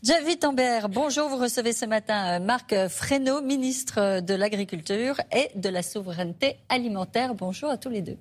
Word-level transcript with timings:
Jeff 0.00 0.24
Wittenberg, 0.24 0.92
bonjour. 0.92 1.28
Vous 1.28 1.38
recevez 1.38 1.72
ce 1.72 1.84
matin 1.84 2.38
Marc 2.38 2.72
Fresneau, 2.88 3.42
ministre 3.42 4.20
de 4.20 4.34
l'Agriculture 4.34 5.20
et 5.32 5.50
de 5.58 5.68
la 5.68 5.82
Souveraineté 5.82 6.58
alimentaire. 6.68 7.34
Bonjour 7.34 7.68
à 7.68 7.78
tous 7.78 7.88
les 7.88 8.02
deux. 8.02 8.16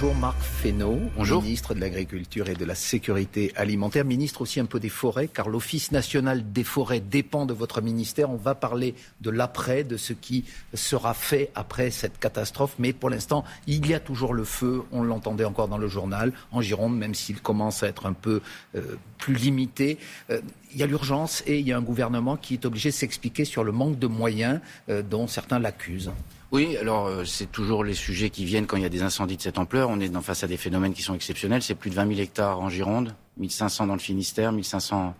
Bonjour 0.00 0.16
Marc 0.16 0.40
Fesneau, 0.40 0.98
ministre 1.42 1.74
de 1.74 1.80
l'Agriculture 1.80 2.48
et 2.48 2.54
de 2.54 2.64
la 2.64 2.74
Sécurité 2.74 3.52
alimentaire, 3.54 4.06
ministre 4.06 4.40
aussi 4.40 4.58
un 4.58 4.64
peu 4.64 4.80
des 4.80 4.88
forêts, 4.88 5.28
car 5.28 5.50
l'Office 5.50 5.92
national 5.92 6.52
des 6.52 6.64
forêts 6.64 7.00
dépend 7.00 7.44
de 7.44 7.52
votre 7.52 7.82
ministère. 7.82 8.30
On 8.30 8.36
va 8.36 8.54
parler 8.54 8.94
de 9.20 9.28
l'après, 9.28 9.84
de 9.84 9.98
ce 9.98 10.14
qui 10.14 10.46
sera 10.72 11.12
fait 11.12 11.50
après 11.54 11.90
cette 11.90 12.18
catastrophe, 12.18 12.76
mais 12.78 12.94
pour 12.94 13.10
l'instant, 13.10 13.44
il 13.66 13.86
y 13.86 13.92
a 13.92 14.00
toujours 14.00 14.32
le 14.32 14.44
feu, 14.44 14.84
on 14.90 15.02
l'entendait 15.02 15.44
encore 15.44 15.68
dans 15.68 15.76
le 15.76 15.88
journal, 15.88 16.32
en 16.50 16.62
Gironde, 16.62 16.96
même 16.96 17.14
s'il 17.14 17.42
commence 17.42 17.82
à 17.82 17.88
être 17.88 18.06
un 18.06 18.14
peu 18.14 18.40
euh, 18.76 18.96
plus 19.18 19.34
limité. 19.34 19.98
Euh, 20.30 20.40
il 20.72 20.80
y 20.80 20.82
a 20.82 20.86
l'urgence 20.86 21.42
et 21.46 21.58
il 21.58 21.68
y 21.68 21.74
a 21.74 21.76
un 21.76 21.82
gouvernement 21.82 22.38
qui 22.38 22.54
est 22.54 22.64
obligé 22.64 22.88
de 22.88 22.94
s'expliquer 22.94 23.44
sur 23.44 23.64
le 23.64 23.72
manque 23.72 23.98
de 23.98 24.06
moyens 24.06 24.60
euh, 24.88 25.02
dont 25.02 25.26
certains 25.26 25.58
l'accusent. 25.58 26.12
Oui, 26.52 26.76
alors 26.76 27.06
euh, 27.06 27.24
c'est 27.24 27.50
toujours 27.50 27.84
les 27.84 27.94
sujets 27.94 28.28
qui 28.28 28.44
viennent 28.44 28.66
quand 28.66 28.76
il 28.76 28.82
y 28.82 28.86
a 28.86 28.90
des 28.90 29.02
incendies 29.02 29.36
de 29.36 29.42
cette 29.42 29.58
ampleur. 29.58 29.88
On 29.88 30.00
est 30.00 30.10
face 30.20 30.42
à 30.42 30.48
des 30.48 30.56
phénomènes 30.56 30.92
qui 30.92 31.02
sont 31.02 31.14
exceptionnels. 31.14 31.62
C'est 31.62 31.76
plus 31.76 31.90
de 31.90 31.94
20 31.94 32.08
000 32.08 32.20
hectares 32.20 32.60
en 32.60 32.68
Gironde, 32.68 33.14
1500 33.36 33.86
dans 33.86 33.94
le 33.94 34.00
Finistère, 34.00 34.50
1500 34.50 35.14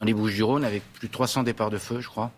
dans 0.00 0.06
les 0.06 0.14
Bouches-du-Rhône, 0.14 0.64
avec 0.64 0.82
plus 0.94 1.06
de 1.06 1.12
300 1.12 1.44
départs 1.44 1.70
de 1.70 1.78
feu, 1.78 2.00
je 2.00 2.08
crois. 2.08 2.32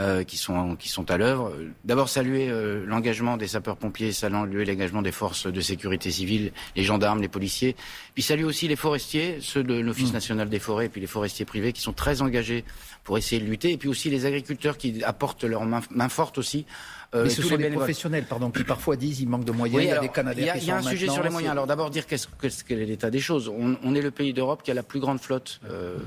Euh, 0.00 0.22
qui 0.22 0.36
sont 0.36 0.76
qui 0.76 0.88
sont 0.88 1.10
à 1.10 1.16
l'œuvre. 1.18 1.52
D'abord 1.84 2.08
saluer 2.08 2.48
euh, 2.48 2.86
l'engagement 2.86 3.36
des 3.36 3.48
sapeurs-pompiers, 3.48 4.12
saluer 4.12 4.64
l'engagement 4.64 5.02
des 5.02 5.10
forces 5.10 5.48
de 5.48 5.60
sécurité 5.60 6.12
civile, 6.12 6.52
les 6.76 6.84
gendarmes, 6.84 7.20
les 7.20 7.26
policiers. 7.26 7.74
Puis 8.14 8.22
saluer 8.22 8.44
aussi 8.44 8.68
les 8.68 8.76
forestiers, 8.76 9.38
ceux 9.40 9.64
de 9.64 9.74
l'Office 9.74 10.10
mmh. 10.10 10.14
national 10.14 10.48
des 10.50 10.60
forêts, 10.60 10.86
et 10.86 10.88
puis 10.88 11.00
les 11.00 11.08
forestiers 11.08 11.44
privés 11.44 11.72
qui 11.72 11.80
sont 11.80 11.92
très 11.92 12.22
engagés 12.22 12.64
pour 13.02 13.18
essayer 13.18 13.42
de 13.42 13.46
lutter. 13.48 13.72
Et 13.72 13.76
puis 13.76 13.88
aussi 13.88 14.08
les 14.08 14.24
agriculteurs 14.24 14.78
qui 14.78 15.02
apportent 15.02 15.42
leur 15.42 15.64
main, 15.64 15.80
main 15.90 16.08
forte 16.08 16.38
aussi 16.38 16.64
Mais 17.14 17.30
ce 17.30 17.42
sont 17.42 17.56
les 17.56 17.70
professionnels, 17.70 18.24
pardon, 18.28 18.50
qui 18.50 18.64
parfois 18.64 18.96
disent 18.96 19.18
qu'il 19.18 19.28
manque 19.28 19.44
de 19.44 19.52
moyens. 19.52 19.82
il 19.82 19.88
y 19.88 19.92
a 19.92 19.98
des 19.98 20.08
Canadiens 20.08 20.54
Il 20.56 20.64
y 20.64 20.70
a, 20.70 20.76
un 20.76 20.82
sujet 20.82 21.08
sur 21.08 21.22
les 21.22 21.30
moyens. 21.30 21.52
Alors 21.52 21.66
d'abord 21.66 21.90
dire 21.90 22.06
qu'est-ce 22.06 22.28
est 22.44 22.74
l'état 22.84 23.10
des 23.10 23.20
choses. 23.20 23.48
On, 23.48 23.94
est 23.94 24.02
le 24.02 24.10
pays 24.10 24.32
d'Europe 24.32 24.62
qui 24.62 24.70
a 24.70 24.74
la 24.74 24.82
plus 24.82 25.00
grande 25.00 25.20
flotte 25.20 25.60
euh, 25.70 25.98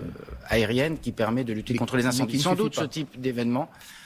aérienne 0.47 0.97
qui 0.99 1.11
permet 1.11 1.43
de 1.43 1.53
lutter 1.53 1.75
contre 1.75 1.97
les 1.97 2.05
incendies. 2.05 2.39
Sans 2.39 2.55
doute 2.55 2.75
ce 2.75 2.83
type 2.83 3.19
d'événement 3.19 3.69
euh, 3.71 4.00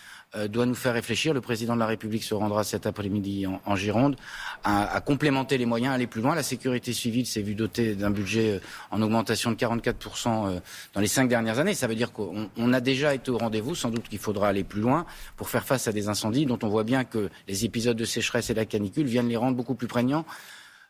doit 0.50 0.66
nous 0.66 0.76
faire 0.76 0.94
réfléchir. 0.94 1.34
Le 1.34 1.42
président 1.42 1.76
de 1.76 1.80
la 1.80 1.86
République 1.86 2.24
se 2.24 2.34
rendra 2.34 2.64
cet 2.64 2.86
après-midi 2.86 3.46
en, 3.48 3.76
Gironde 3.76 4.16
à, 4.64 5.00
complémenter 5.02 5.58
les 5.58 5.66
moyens, 5.66 5.94
aller 5.94 6.08
plus 6.08 6.22
loin. 6.22 6.36
La 6.36 6.44
sécurité 6.44 6.94
civile 6.94 7.26
s'est 7.26 7.42
vue 7.42 7.56
dotée 7.56 7.96
d'un 7.96 8.10
budget 8.10 8.54
euh, 8.54 8.60
en 8.92 9.02
augmentation 9.02 9.52
de 9.52 9.56
44% 9.56 9.94
euh, 10.28 10.60
dans 10.94 11.02
les 11.02 11.08
cinq 11.08 11.30
dernières 11.30 11.60
années. 11.60 11.74
Ça 11.74 11.88
veut 11.88 11.96
dire 11.96 12.12
qu'on 12.12 12.74
a 12.74 12.82
déjà 12.82 13.14
été 13.14 13.32
au 13.32 13.38
rendez-vous. 13.38 13.76
Sans 13.76 13.90
doute 13.90 14.10
qu'il 14.10 14.20
faudra 14.20 14.50
aller 14.50 14.64
plus 14.64 14.82
loin 14.82 15.06
pour 15.38 15.50
faire 15.50 15.66
face 15.66 15.88
à 15.88 15.92
des 15.92 16.08
incendies 16.08 16.46
dont 16.46 16.60
on 16.64 16.68
voit 16.68 16.84
bien 16.84 17.04
que 17.04 17.30
les 17.48 17.66
épisodes 17.66 17.98
de 17.98 18.06
sécheresse 18.06 18.50
et 18.50 18.54
la 18.54 18.66
canicule 18.66 19.06
viennent 19.06 19.30
les 19.30 19.38
rendre 19.38 19.56
beaucoup 19.56 19.76
plus 19.76 19.88
prégnants. 19.88 20.26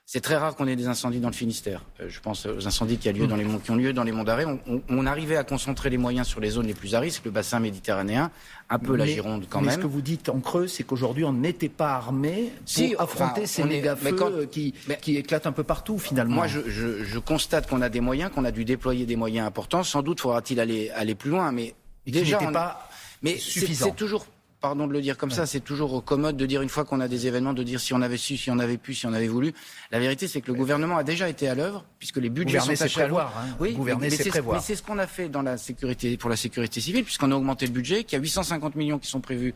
C'est 0.08 0.22
très 0.22 0.36
rare 0.36 0.56
qu'on 0.56 0.68
ait 0.68 0.76
des 0.76 0.88
incendies 0.88 1.20
dans 1.20 1.30
le 1.30 1.34
Finistère. 1.34 1.82
Euh, 2.00 2.06
je 2.10 2.20
pense 2.20 2.46
aux 2.46 2.68
incendies 2.68 2.98
qui, 2.98 3.10
a 3.10 3.12
lieu 3.12 3.26
dans 3.26 3.36
les, 3.36 3.46
qui 3.46 3.72
ont 3.72 3.76
lieu 3.76 3.92
dans 3.92 4.04
les 4.04 4.12
monts 4.12 4.24
d'arrêt. 4.24 4.46
On, 4.88 5.06
arrivait 5.08 5.36
à 5.36 5.44
concentrer 5.44 5.90
les 5.90 5.98
moyens 5.98 6.28
sur 6.28 6.40
les 6.40 6.52
zones 6.52 6.68
les 6.68 6.76
plus 6.76 6.94
à 6.94 7.00
risque, 7.00 7.26
le 7.26 7.32
bassin 7.32 7.60
méditerranéen, 7.60 8.30
un 8.70 8.78
peu 8.78 8.96
la 8.96 9.08
Gironde 9.08 9.48
quand 9.50 9.62
mais 9.62 9.68
même. 9.68 9.76
ce 9.78 9.82
que 9.82 9.88
vous 9.88 10.02
dites 10.02 10.30
en 10.30 10.40
creux, 10.42 10.68
c'est 10.68 10.84
qu'aujourd'hui, 10.84 11.24
on 11.24 11.34
n'était 11.34 11.70
pas 11.70 11.94
armé 11.96 12.52
pour 12.76 13.02
affronter 13.02 13.48
ces 13.48 13.64
méga-feux 13.64 14.46
qui, 14.46 14.76
qui, 15.02 15.18
éclatent 15.18 15.48
un 15.48 15.52
peu 15.52 15.64
partout, 15.64 15.98
finalement. 15.98 16.36
Moi, 16.36 16.48
je, 16.48 16.60
je, 16.68 17.04
je 17.04 17.20
constate 17.20 17.68
qu'on 17.68 17.82
a 17.82 17.90
des 17.90 18.02
moyens, 18.02 18.32
qu'on 18.32 18.46
a 18.46 18.52
dû 18.52 18.64
déployer 18.64 19.08
des 19.08 19.16
moyens 19.16 19.48
importants. 19.48 19.84
Sans 19.84 20.04
doute 20.04 20.20
faudra-t-il 20.20 20.60
aller, 20.60 20.92
aller 20.92 21.16
plus 21.16 21.32
loin, 21.32 21.52
mais 21.52 21.74
déjà... 22.06 22.40
On... 22.42 22.52
pas 22.52 22.90
mais 23.22 23.38
c'est 23.40 23.96
toujours 23.96 24.28
pardon 24.66 24.88
de 24.88 24.94
le 24.94 25.02
dire 25.02 25.16
comme 25.16 25.30
ça, 25.30 25.46
c'est 25.46 25.60
toujours 25.60 26.04
commode 26.04 26.38
de 26.38 26.46
dire 26.48 26.64
une 26.64 26.70
fois 26.70 26.86
qu'on 26.86 27.00
a 27.00 27.08
des 27.08 27.28
événements, 27.28 27.54
de 27.54 27.62
dire 27.62 27.80
si 27.80 27.94
on 27.94 28.02
avait 28.02 28.18
su, 28.18 28.36
si 28.36 28.50
on 28.50 28.58
avait 28.58 28.78
pu, 28.78 28.96
si 28.96 29.06
on 29.06 29.14
avait 29.14 29.28
voulu. 29.28 29.54
La 29.92 30.00
vérité, 30.00 30.28
c'est 30.28 30.42
que 30.42 30.48
le 30.48 30.58
gouvernement 30.58 30.98
a 30.98 31.04
déjà 31.04 31.30
été 31.30 31.48
à 31.48 31.54
l'œuvre, 31.54 31.86
puisque 32.00 32.18
les 32.18 32.32
budgets 32.32 32.60
sont 32.60 32.82
à 32.82 32.88
prévoir. 32.88 33.32
Hein. 33.38 33.56
Oui, 33.60 33.74
Gouverner, 33.74 34.10
mais 34.10 34.60
c'est 34.60 34.76
ce 34.76 34.82
qu'on 34.82 34.98
a 34.98 35.06
fait 35.06 35.30
dans 35.30 35.44
la 35.44 35.58
sécurité, 35.58 36.18
pour 36.18 36.32
la 36.32 36.36
sécurité 36.36 36.82
civile, 36.82 37.04
puisqu'on 37.04 37.32
a 37.32 37.36
augmenté 37.36 37.68
le 37.68 37.74
budget, 37.74 38.06
qu'il 38.06 38.18
y 38.18 38.20
a 38.20 38.24
850 38.24 38.74
millions 38.74 38.98
qui 38.98 39.08
sont 39.08 39.22
prévus 39.22 39.54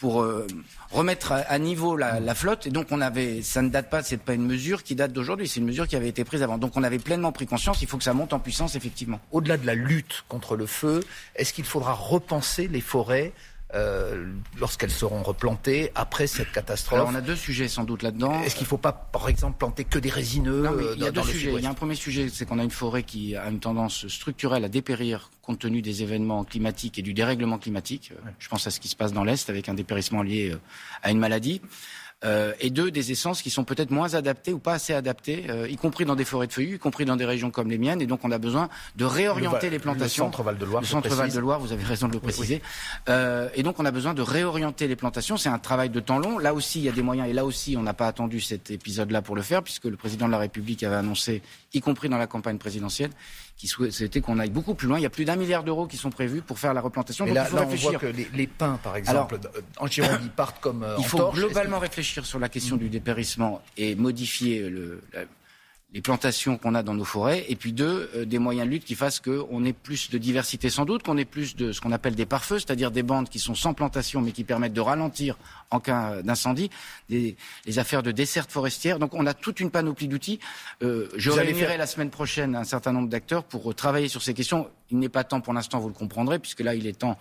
pour 0.00 0.22
euh, 0.22 0.46
remettre 0.90 1.32
à, 1.32 1.58
niveau 1.58 1.94
la, 1.94 2.34
flotte. 2.34 2.66
Et 2.66 2.70
donc 2.70 2.86
on 2.90 3.02
avait, 3.02 3.42
ça 3.42 3.60
ne 3.60 3.68
date 3.68 3.90
pas, 3.90 4.02
c'est 4.02 4.16
pas 4.16 4.32
une 4.32 4.46
mesure 4.46 4.82
qui 4.82 4.94
date 4.94 5.12
d'aujourd'hui, 5.12 5.46
c'est 5.46 5.60
une 5.60 5.66
mesure 5.66 5.86
qui 5.86 5.94
avait 5.94 6.08
été 6.08 6.24
prise 6.24 6.42
avant. 6.42 6.56
Donc 6.56 6.72
on 6.76 6.82
avait 6.82 6.98
pleinement 6.98 7.32
pris 7.32 7.46
conscience, 7.46 7.82
il 7.82 7.88
faut 7.88 7.98
que 7.98 8.04
ça 8.04 8.14
monte 8.14 8.32
en 8.32 8.38
puissance 8.38 8.74
effectivement. 8.74 9.20
Au-delà 9.30 9.58
de 9.58 9.66
la 9.66 9.74
lutte 9.74 10.24
contre 10.28 10.56
le 10.56 10.64
feu, 10.64 11.04
est-ce 11.36 11.52
qu'il 11.52 11.66
faudra 11.66 11.92
repenser 11.92 12.66
les 12.66 12.80
forêts 12.80 13.34
euh, 13.74 14.26
lorsqu'elles 14.58 14.90
seront 14.90 15.22
replantées 15.22 15.92
après 15.94 16.26
cette 16.26 16.50
catastrophe. 16.50 16.98
Alors 16.98 17.10
on 17.10 17.14
a 17.14 17.20
deux 17.20 17.36
sujets 17.36 17.68
sans 17.68 17.84
doute 17.84 18.02
là-dedans. 18.02 18.42
Est-ce 18.42 18.54
qu'il 18.54 18.64
ne 18.64 18.68
faut 18.68 18.78
pas, 18.78 18.92
par 18.92 19.28
exemple, 19.28 19.58
planter 19.58 19.84
que 19.84 19.98
des 19.98 20.08
résineux 20.08 20.66
euh, 20.66 20.94
Il 20.96 21.02
y 21.02 21.06
a 21.06 21.10
deux 21.10 21.22
sujets. 21.22 21.52
Il 21.56 21.62
y 21.62 21.66
a 21.66 21.70
un 21.70 21.74
premier 21.74 21.94
sujet, 21.94 22.28
c'est 22.28 22.46
qu'on 22.46 22.58
a 22.58 22.64
une 22.64 22.70
forêt 22.70 23.02
qui 23.02 23.36
a 23.36 23.48
une 23.48 23.60
tendance 23.60 24.08
structurelle 24.08 24.64
à 24.64 24.68
dépérir 24.68 25.30
compte 25.42 25.60
tenu 25.60 25.82
des 25.82 26.02
événements 26.02 26.44
climatiques 26.44 26.98
et 26.98 27.02
du 27.02 27.14
dérèglement 27.14 27.58
climatique. 27.58 28.12
Je 28.38 28.48
pense 28.48 28.66
à 28.66 28.70
ce 28.70 28.80
qui 28.80 28.88
se 28.88 28.96
passe 28.96 29.12
dans 29.12 29.24
l'Est 29.24 29.48
avec 29.50 29.68
un 29.68 29.74
dépérissement 29.74 30.22
lié 30.22 30.50
euh, 30.52 30.60
à 31.02 31.10
une 31.10 31.18
maladie. 31.18 31.60
Euh, 32.22 32.52
et 32.60 32.68
deux, 32.68 32.90
des 32.90 33.12
essences 33.12 33.40
qui 33.40 33.48
sont 33.48 33.64
peut-être 33.64 33.90
moins 33.90 34.14
adaptées 34.14 34.52
ou 34.52 34.58
pas 34.58 34.74
assez 34.74 34.92
adaptées, 34.92 35.46
euh, 35.48 35.68
y 35.68 35.76
compris 35.76 36.04
dans 36.04 36.16
des 36.16 36.26
forêts 36.26 36.46
de 36.46 36.52
feuillus, 36.52 36.76
y 36.76 36.78
compris 36.78 37.06
dans 37.06 37.16
des 37.16 37.24
régions 37.24 37.50
comme 37.50 37.70
les 37.70 37.78
miennes. 37.78 38.02
Et 38.02 38.06
donc, 38.06 38.20
on 38.24 38.30
a 38.30 38.38
besoin 38.38 38.68
de 38.96 39.04
réorienter 39.04 39.70
les 39.70 39.78
plantations. 39.78 40.26
Le 40.26 40.32
centre 40.32 40.42
Val 40.42 40.58
de 40.58 40.64
Loire. 40.66 40.82
Le 40.82 40.86
centre 40.86 41.08
Val 41.08 41.32
de 41.32 41.38
Loire, 41.38 41.60
vous 41.60 41.72
avez 41.72 41.84
raison 41.84 42.08
de 42.08 42.12
le 42.12 42.20
préciser. 42.20 42.60
Euh, 43.08 43.48
et 43.54 43.62
donc, 43.62 43.80
on 43.80 43.86
a 43.86 43.90
besoin 43.90 44.12
de 44.12 44.22
réorienter 44.22 44.86
les 44.86 44.96
plantations. 44.96 45.38
C'est 45.38 45.48
un 45.48 45.58
travail 45.58 45.88
de 45.88 46.00
temps 46.00 46.18
long. 46.18 46.38
Là 46.38 46.52
aussi, 46.52 46.80
il 46.80 46.84
y 46.84 46.88
a 46.88 46.92
des 46.92 47.02
moyens. 47.02 47.28
Et 47.28 47.32
là 47.32 47.46
aussi, 47.46 47.76
on 47.78 47.82
n'a 47.82 47.94
pas 47.94 48.06
attendu 48.06 48.40
cet 48.40 48.70
épisode-là 48.70 49.22
pour 49.22 49.34
le 49.34 49.42
faire, 49.42 49.62
puisque 49.62 49.84
le 49.86 49.96
président 49.96 50.26
de 50.26 50.32
la 50.32 50.38
République 50.38 50.82
avait 50.82 50.96
annoncé, 50.96 51.42
y 51.72 51.80
compris 51.80 52.10
dans 52.10 52.18
la 52.18 52.26
campagne 52.26 52.58
présidentielle, 52.58 53.10
qui 53.60 53.66
souhaitait 53.66 54.22
qu'on 54.22 54.38
aille 54.38 54.48
beaucoup 54.48 54.74
plus 54.74 54.88
loin. 54.88 54.98
Il 54.98 55.02
y 55.02 55.06
a 55.06 55.10
plus 55.10 55.26
d'un 55.26 55.36
milliard 55.36 55.64
d'euros 55.64 55.86
qui 55.86 55.98
sont 55.98 56.08
prévus 56.08 56.40
pour 56.40 56.58
faire 56.58 56.72
la 56.72 56.80
replantation. 56.80 57.26
là, 57.26 57.46
on 57.52 57.66
voit 57.66 57.94
que 57.96 58.06
les, 58.06 58.46
pins, 58.46 58.80
par 58.82 58.96
exemple, 58.96 59.38
en 59.76 59.86
Gironde, 59.86 60.20
ils 60.22 60.30
partent 60.30 60.60
comme 60.60 60.86
Il 60.98 61.04
faut 61.04 61.30
globalement 61.30 61.78
réfléchir 61.78 62.24
sur 62.24 62.38
la 62.38 62.48
question 62.48 62.76
du 62.76 62.88
dépérissement 62.88 63.60
et 63.76 63.94
modifier 63.96 64.70
le, 64.70 65.02
les 65.92 66.00
plantations 66.00 66.56
qu'on 66.56 66.74
a 66.74 66.82
dans 66.82 66.94
nos 66.94 67.04
forêts, 67.04 67.44
et 67.48 67.56
puis 67.56 67.72
deux, 67.72 68.10
euh, 68.14 68.24
des 68.24 68.38
moyens 68.38 68.66
de 68.66 68.72
lutte 68.72 68.84
qui 68.84 68.94
fassent 68.94 69.18
qu'on 69.18 69.64
ait 69.64 69.72
plus 69.72 70.10
de 70.10 70.18
diversité 70.18 70.70
sans 70.70 70.84
doute, 70.84 71.02
qu'on 71.02 71.16
ait 71.18 71.24
plus 71.24 71.56
de 71.56 71.72
ce 71.72 71.80
qu'on 71.80 71.90
appelle 71.90 72.14
des 72.14 72.26
pare-feux, 72.26 72.58
c'est-à-dire 72.60 72.90
des 72.90 73.02
bandes 73.02 73.28
qui 73.28 73.40
sont 73.40 73.56
sans 73.56 73.74
plantation 73.74 74.20
mais 74.20 74.30
qui 74.30 74.44
permettent 74.44 74.72
de 74.72 74.80
ralentir 74.80 75.36
en 75.70 75.80
cas 75.80 76.22
d'incendie, 76.22 76.70
des, 77.08 77.36
les 77.66 77.78
affaires 77.78 78.02
de 78.02 78.12
desserte 78.12 78.52
forestière. 78.52 78.98
Donc 78.98 79.14
on 79.14 79.26
a 79.26 79.34
toute 79.34 79.58
une 79.58 79.70
panoplie 79.70 80.06
d'outils. 80.06 80.38
Euh, 80.82 81.08
je 81.16 81.30
réunirai 81.30 81.76
la 81.76 81.86
semaine 81.86 82.10
prochaine 82.10 82.54
un 82.54 82.64
certain 82.64 82.92
nombre 82.92 83.08
d'acteurs 83.08 83.42
pour 83.42 83.74
travailler 83.74 84.08
sur 84.08 84.22
ces 84.22 84.34
questions. 84.34 84.70
Il 84.90 84.98
n'est 84.98 85.08
pas 85.08 85.24
temps 85.24 85.40
pour 85.40 85.52
l'instant, 85.52 85.80
vous 85.80 85.88
le 85.88 85.94
comprendrez, 85.94 86.38
puisque 86.38 86.60
là 86.60 86.74
il 86.74 86.86
est 86.86 86.98
temps 86.98 87.18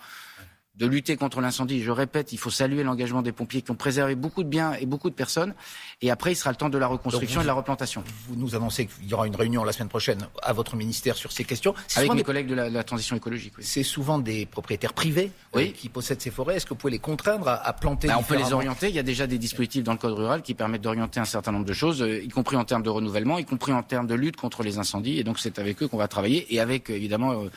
de 0.80 0.88
lutter 0.88 1.18
contre 1.18 1.42
l'incendie. 1.42 1.84
Je 1.84 1.92
répète, 1.92 2.32
il 2.32 2.38
faut 2.38 2.50
saluer 2.50 2.84
l'engagement 2.84 3.22
des 3.22 3.34
pompiers 3.34 3.62
qui 3.62 3.70
ont 3.70 3.76
préservé 3.76 4.16
beaucoup 4.16 4.44
de 4.44 4.50
biens 4.50 4.74
et 4.80 4.86
beaucoup 4.86 5.10
de 5.10 5.16
personnes. 5.16 5.54
Et 6.02 6.10
après, 6.10 6.32
il 6.32 6.36
sera 6.36 6.52
le 6.52 6.56
temps 6.56 6.70
de 6.70 6.78
la 6.78 6.88
reconstruction 6.88 7.42
et 7.42 7.44
de 7.44 7.48
la 7.48 7.54
replantation. 7.54 8.02
Vous 8.28 8.38
nous 8.38 8.56
annoncez 8.56 8.86
qu'il 8.88 9.10
y 9.10 9.14
aura 9.14 9.28
une 9.28 9.36
réunion 9.36 9.66
la 9.66 9.74
semaine 9.74 9.90
prochaine 9.90 10.28
à 10.42 10.54
votre 10.54 10.78
ministère 10.78 11.18
sur 11.18 11.34
ces 11.34 11.44
questions. 11.44 11.76
Avec 11.98 12.14
mes 12.14 12.24
collègues 12.24 12.48
de 12.48 12.56
la, 12.56 12.84
transition 12.84 13.18
écologique. 13.18 13.54
C'est 13.60 13.84
souvent 13.84 14.20
des 14.20 14.46
propriétaires 14.46 14.94
privés 14.94 15.32
euh, 15.56 15.66
qui 15.68 15.90
possèdent 15.90 16.22
ces 16.22 16.32
forêts. 16.32 16.56
Est-ce 16.56 16.66
que 16.66 16.70
vous 16.70 16.76
pouvez 16.76 16.92
les 16.92 17.00
contraindre 17.00 17.50
à, 17.50 17.74
planter 17.74 18.08
bah, 18.08 18.16
On 18.18 18.24
peut 18.24 18.38
les 18.38 18.54
orienter. 18.54 18.88
Il 18.88 18.96
y 18.96 19.00
a 19.00 19.04
déjà 19.04 19.28
des 19.28 19.38
dispositifs 19.38 19.84
dans 19.84 19.92
le 19.92 19.98
code 19.98 20.14
rural 20.14 20.42
qui 20.42 20.54
permettent 20.54 20.82
d'orienter 20.82 21.20
un 21.20 21.26
certain 21.26 21.52
nombre 21.52 21.66
de 21.66 21.74
choses, 21.74 22.02
euh, 22.02 22.24
y 22.24 22.30
compris 22.30 22.56
en 22.56 22.64
termes 22.64 22.84
de 22.84 22.90
renouvellement, 22.90 23.38
y 23.38 23.46
compris 23.46 23.74
en 23.74 23.84
termes 23.84 24.08
de 24.08 24.16
lutte 24.16 24.38
contre 24.38 24.64
les 24.64 24.78
incendies. 24.78 25.20
Et 25.20 25.26
donc, 25.26 25.40
c'est 25.40 25.60
avec 25.60 25.84
eux 25.84 25.90
qu'on 25.90 25.98
va 25.98 26.08
travailler 26.08 26.52
et 26.54 26.62
avec, 26.62 26.90
évidemment, 26.90 27.34
euh, 27.34 27.50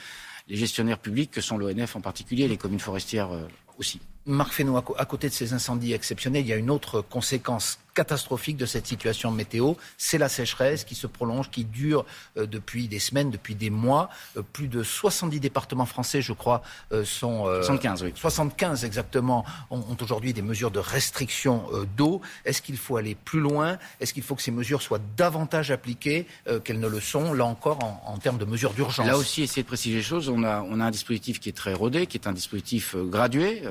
les 0.48 0.56
gestionnaires 0.56 0.98
publics 0.98 1.30
que 1.30 1.40
sont 1.40 1.58
l'ONF 1.58 1.96
en 1.96 2.00
particulier, 2.00 2.48
les 2.48 2.56
communes 2.56 2.80
forestières 2.80 3.30
aussi. 3.78 4.00
Marc 4.24 4.52
Fesneau, 4.52 4.76
à 4.76 5.04
côté 5.04 5.28
de 5.28 5.34
ces 5.34 5.52
incendies 5.52 5.92
exceptionnels, 5.92 6.42
il 6.42 6.48
y 6.48 6.52
a 6.52 6.56
une 6.56 6.70
autre 6.70 7.00
conséquence 7.00 7.78
catastrophique 7.94 8.56
de 8.56 8.66
cette 8.66 8.86
situation 8.86 9.30
météo, 9.30 9.74
c'est 9.98 10.18
la 10.18 10.28
sécheresse 10.28 10.84
qui 10.84 10.94
se 10.94 11.06
prolonge, 11.06 11.50
qui 11.50 11.64
dure 11.64 12.04
euh, 12.36 12.46
depuis 12.46 12.88
des 12.88 12.98
semaines, 12.98 13.30
depuis 13.30 13.54
des 13.54 13.70
mois. 13.70 14.08
Euh, 14.36 14.42
plus 14.42 14.68
de 14.68 14.82
70 14.82 15.40
départements 15.40 15.86
français, 15.86 16.22
je 16.22 16.32
crois, 16.32 16.62
euh, 16.92 17.04
sont... 17.04 17.44
75, 17.44 18.02
oui. 18.04 18.12
75 18.14 18.84
exactement, 18.84 19.44
ont, 19.70 19.84
aujourd'hui 20.00 20.32
des 20.32 20.42
mesures 20.42 20.70
de 20.70 20.78
restriction 20.78 21.64
d'eau. 21.96 22.20
Est-ce 22.44 22.62
qu'il 22.62 22.76
faut 22.76 22.96
aller 22.96 23.14
plus 23.14 23.40
loin? 23.40 23.78
Est-ce 24.00 24.14
qu'il 24.14 24.22
faut 24.22 24.34
que 24.34 24.42
ces 24.42 24.50
mesures 24.50 24.82
soient 24.82 25.00
davantage 25.16 25.70
appliquées? 25.70 26.26
Qu'elles 26.64 26.80
ne 26.80 26.88
le 26.88 27.00
sont, 27.00 27.32
là 27.32 27.44
encore, 27.44 27.78
en, 28.06 28.18
termes 28.18 28.38
de 28.38 28.44
mesures 28.44 28.72
d'urgence 28.72 29.06
Là 29.06 29.16
aussi, 29.16 29.42
essayer 29.42 29.62
de 29.62 29.66
préciser 29.66 29.96
les 29.96 30.02
choses. 30.02 30.28
On 30.28 30.42
a, 30.44 30.62
on 30.62 30.80
a 30.80 30.84
un 30.84 30.90
dispositif 30.90 31.40
qui 31.40 31.48
est 31.48 31.56
très 31.56 31.74
rodé, 31.74 32.06
qui 32.06 32.16
est 32.16 32.26
un 32.26 32.32
dispositif 32.32 32.96
gradué 32.96 33.61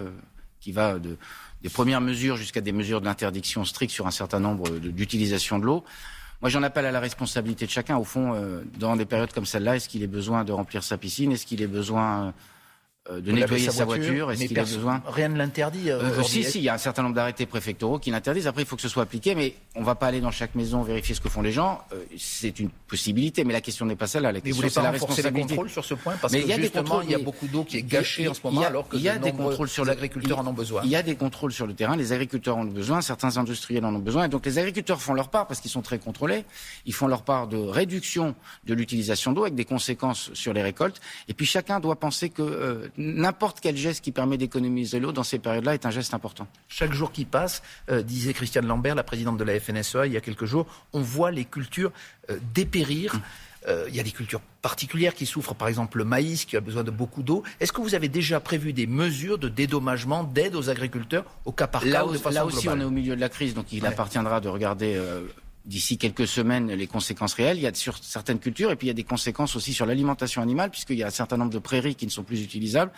qui 0.60 0.72
va 0.72 1.00
de, 1.00 1.18
des 1.62 1.70
premières 1.70 2.02
mesures 2.02 2.38
jusqu'à 2.38 2.62
des 2.62 2.72
mesures 2.72 3.02
d'interdiction 3.02 3.66
strictes 3.66 3.94
sur 3.94 4.08
un 4.08 4.12
certain 4.12 4.40
nombre 4.40 4.70
d'utilisations 4.78 5.60
de 5.60 5.66
l'eau. 5.66 5.84
Moi, 6.42 6.50
j'en 6.50 6.64
appelle 6.64 6.88
à 6.88 6.92
la 6.92 7.00
responsabilité 7.00 7.66
de 7.66 7.72
chacun. 7.72 7.98
Au 7.98 8.04
fond, 8.04 8.36
dans 8.80 8.96
des 8.96 9.06
périodes 9.06 9.32
comme 9.32 9.46
celle-là, 9.46 9.76
est-ce 9.76 9.88
qu'il 9.88 10.02
ait 10.02 10.08
besoin 10.08 10.44
de 10.44 10.52
remplir 10.52 10.84
sa 10.84 10.98
piscine? 10.98 11.32
Est-ce 11.32 11.46
qu'il 11.46 11.62
ait 11.62 11.68
besoin 11.68 12.28
euh, 12.28 12.32
de 13.10 13.32
nettoyer 13.32 13.72
sa 13.72 13.84
voiture, 13.84 14.32
Est-ce 14.32 14.46
qu'il 14.46 14.60
a 14.60 14.64
besoin 14.64 15.02
Rien 15.08 15.30
ne 15.30 15.38
l'interdit. 15.38 15.90
Euh, 15.90 16.20
euh 16.20 16.24
si, 16.24 16.44
si, 16.44 16.60
il 16.60 16.64
y 16.64 16.70
a 16.70 16.76
un 16.76 16.78
certain 16.78 17.02
nombre 17.02 17.16
d'arrêtés 17.16 17.48
préfectoraux 17.48 17.98
qui 17.98 18.12
l'interdisent. 18.12 18.46
Après, 18.46 18.62
il 18.62 18.68
faut 18.68 18.76
que 18.76 18.82
ce 18.84 18.90
soit 18.90 19.02
appliqué, 19.02 19.34
mais 19.34 19.56
on 19.76 19.82
ne 19.82 19.86
va 19.86 19.96
pas 19.96 20.06
aller 20.06 20.22
dans 20.22 20.30
chaque 20.30 20.54
maison 20.54 20.84
vérifier 20.84 21.16
ce 21.16 21.22
que 21.22 21.28
font 21.28 21.42
les 21.42 21.52
gens. 21.52 21.82
Euh, 21.94 22.04
c'est 22.20 22.60
une 22.60 22.70
possibilité, 22.70 23.44
mais 23.44 23.54
la 23.54 23.62
question 23.62 23.88
n'est 23.88 23.96
pas 23.96 24.06
celle-là. 24.06 24.32
La 24.32 24.40
question, 24.40 24.70
c'est 24.70 24.82
la 24.84 24.92
responsabilité. 24.92 25.42
les 25.42 25.48
contrôles 25.48 25.70
sur 25.72 25.84
ce 25.84 25.96
point? 25.96 26.16
Parce 26.22 26.32
mais 26.32 26.42
que 26.42 26.46
il 26.46 26.50
y 26.50 26.54
a 26.54 26.58
des 26.58 26.72
il 27.06 27.10
y 27.10 27.16
a 27.16 27.20
beaucoup 27.20 27.48
d'eau 27.48 27.64
qui 27.64 27.78
est 27.78 27.82
gâchée 27.82 28.28
en 28.28 28.36
ce 28.36 28.42
moment, 28.44 28.62
alors 28.62 28.88
que 28.88 28.98
il 28.98 29.02
y 29.02 29.10
a 29.10 29.18
des 29.18 29.32
contrôles 29.32 29.70
sur 29.70 29.84
les 29.84 29.92
agriculteurs 29.92 30.40
en 30.40 30.46
ont 30.46 30.54
besoin. 30.54 30.82
Il 30.84 30.92
y 30.92 30.96
a 30.96 31.02
des 31.02 31.16
contrôles 31.16 31.54
sur 31.54 31.66
le 31.66 31.74
terrain. 31.74 31.96
Les 31.96 32.14
agriculteurs 32.14 32.58
en 32.58 32.68
ont 32.68 32.72
besoin. 32.72 33.02
Certains 33.02 33.38
industriels 33.38 33.84
en 33.84 33.96
ont 33.96 34.00
besoin. 34.00 34.26
Et 34.26 34.30
donc, 34.30 34.46
les 34.46 34.60
agriculteurs 34.60 35.02
font 35.02 35.16
leur 35.16 35.30
part 35.30 35.48
parce 35.48 35.60
qu'ils 35.60 35.72
sont 35.72 35.82
très 35.82 35.98
contrôlés. 35.98 36.46
Ils 36.86 36.94
font 36.94 37.08
leur 37.08 37.24
part 37.24 37.48
de 37.48 37.58
réduction 37.58 38.36
de 38.66 38.76
l'utilisation 38.76 39.32
d'eau 39.32 39.42
avec 39.42 39.56
des 39.56 39.66
conséquences 39.66 40.30
sur 40.34 40.54
les 40.54 40.62
récoltes. 40.62 41.02
Et 41.28 41.34
puis, 41.34 41.48
chacun 41.48 41.80
doit 41.80 41.96
penser 41.96 42.30
que 42.30 42.91
n'importe 42.98 43.60
quel 43.62 43.76
geste 43.78 44.04
qui 44.04 44.12
permet 44.12 44.38
d'économiser 44.38 45.00
l'eau 45.00 45.12
dans 45.12 45.24
ces 45.24 45.40
périodes-là 45.40 45.74
est 45.74 45.86
un 45.86 45.92
geste 45.92 46.14
important. 46.14 46.48
Chaque 46.68 46.94
jour 46.94 47.12
qui 47.12 47.26
passe, 47.26 47.62
euh, 47.90 48.02
disait 48.02 48.34
Christiane 48.34 48.66
Lambert, 48.66 48.96
la 48.96 49.04
présidente 49.04 49.38
de 49.38 49.44
la 49.44 49.60
FNSEA, 49.60 50.06
il 50.06 50.14
y 50.14 50.18
a 50.18 50.22
quelques 50.22 50.46
jours, 50.46 50.66
on 50.94 51.02
voit 51.02 51.32
les 51.32 51.46
cultures 51.46 51.92
euh, 52.30 52.38
dépérir. 52.54 53.20
Euh, 53.68 53.86
il 53.90 53.96
y 53.96 54.00
a 54.00 54.04
des 54.04 54.12
cultures 54.12 54.42
particulières 54.64 55.14
qui 55.14 55.28
souffrent, 55.28 55.54
par 55.54 55.68
exemple 55.68 56.00
le 56.00 56.04
maïs 56.04 56.46
qui 56.46 56.58
a 56.58 56.62
besoin 56.62 56.84
de 56.84 56.90
beaucoup 56.90 57.22
d'eau. 57.22 57.44
Est-ce 57.60 57.72
que 57.72 57.82
vous 57.82 57.94
avez 57.94 58.10
déjà 58.10 58.40
prévu 58.40 58.74
des 58.74 58.88
mesures 58.88 59.38
de 59.38 59.50
dédommagement, 59.50 60.24
d'aide 60.24 60.56
aux 60.56 60.70
agriculteurs 60.72 61.26
au 61.46 61.52
cas 61.52 61.68
par 61.68 61.84
cas 61.84 61.90
là, 61.90 62.06
ou 62.06 62.12
de 62.12 62.18
façon 62.18 62.36
Là 62.36 62.46
aussi, 62.46 62.68
on 62.70 62.80
est 62.80 62.84
au 62.84 62.90
milieu 62.90 63.16
de 63.16 63.22
la 63.22 63.30
crise, 63.30 63.54
donc 63.54 63.72
il 63.72 63.86
appartiendra 63.86 64.40
de 64.40 64.50
regarder 64.50 65.00
d'ici 65.66 65.98
quelques 65.98 66.28
semaines 66.28 66.72
les 66.72 66.88
conséquences 66.88 67.34
réelles. 67.34 67.58
Il 67.58 67.64
y 67.64 67.68
a 67.68 67.74
sur 67.74 67.98
certaines 67.98 68.40
cultures 68.40 68.72
et 68.72 68.76
puis 68.76 68.88
il 68.88 68.90
y 68.90 68.92
a 68.92 68.96
des 68.96 69.04
conséquences 69.04 69.56
aussi 69.56 69.74
sur 69.74 69.86
l'alimentation 69.86 70.42
animale 70.42 70.72
puisqu'il 70.72 70.98
y 70.98 71.04
a 71.04 71.08
un 71.08 71.12
certain 71.12 71.38
nombre 71.38 71.52
de 71.52 71.60
prairies 71.60 71.96
qui 71.96 72.06
ne 72.06 72.12
sont 72.12 72.24
plus 72.24 72.42
utilisables 72.42 72.92